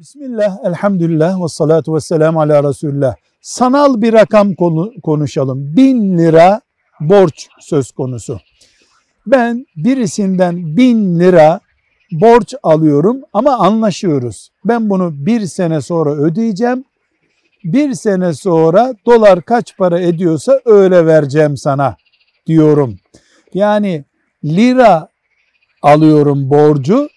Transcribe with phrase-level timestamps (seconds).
[0.00, 3.14] Bismillah, elhamdülillah ve salatu ve selamu ala Resulullah.
[3.40, 5.76] Sanal bir rakam konu, konuşalım.
[5.76, 6.60] Bin lira
[7.00, 8.40] borç söz konusu.
[9.26, 11.60] Ben birisinden bin lira
[12.12, 14.50] borç alıyorum ama anlaşıyoruz.
[14.64, 16.84] Ben bunu bir sene sonra ödeyeceğim.
[17.64, 21.96] Bir sene sonra dolar kaç para ediyorsa öyle vereceğim sana
[22.46, 22.96] diyorum.
[23.54, 24.04] Yani
[24.44, 25.08] lira
[25.82, 27.08] alıyorum borcu.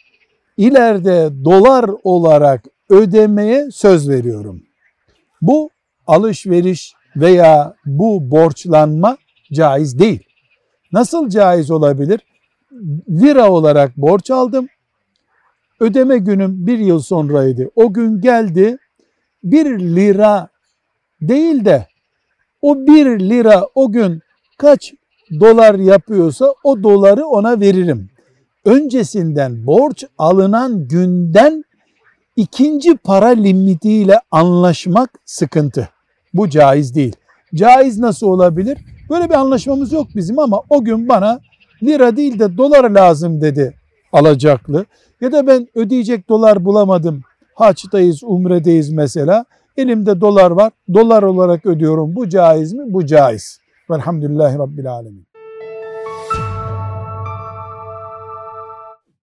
[0.58, 4.64] İleride dolar olarak ödemeye söz veriyorum.
[5.42, 5.70] Bu
[6.08, 9.18] alışveriş veya bu borçlanma
[9.54, 10.24] caiz değil.
[10.92, 12.20] Nasıl caiz olabilir?
[13.10, 14.68] Lira olarak borç aldım.
[15.80, 17.70] Ödeme günüm bir yıl sonraydı.
[17.76, 18.78] O gün geldi
[19.44, 20.48] bir lira
[21.22, 21.88] değil de
[22.62, 24.22] o bir lira o gün
[24.58, 24.94] kaç
[25.40, 28.10] dolar yapıyorsa o doları ona veririm.
[28.66, 31.64] Öncesinden borç alınan günden
[32.36, 35.90] ikinci para limitiyle anlaşmak sıkıntı.
[36.34, 37.16] Bu caiz değil.
[37.56, 38.78] Caiz nasıl olabilir?
[39.10, 41.40] Böyle bir anlaşmamız yok bizim ama o gün bana
[41.84, 43.74] lira değil de dolar lazım dedi
[44.14, 44.86] alacaklı.
[45.22, 47.22] Ya da ben ödeyecek dolar bulamadım.
[47.56, 49.46] Haçtayız, umredeyiz mesela.
[49.78, 50.72] Elimde dolar var.
[50.94, 52.16] Dolar olarak ödüyorum.
[52.16, 52.84] Bu caiz mi?
[52.88, 53.60] Bu caiz.
[53.90, 55.33] Velhamdülillahi Rabbil Alemin.